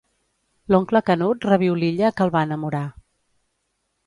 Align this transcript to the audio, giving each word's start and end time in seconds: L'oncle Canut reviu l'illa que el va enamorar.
L'oncle 0.75 1.01
Canut 1.09 1.45
reviu 1.49 1.77
l'illa 1.83 2.11
que 2.17 2.27
el 2.29 2.35
va 2.37 2.43
enamorar. 2.51 2.85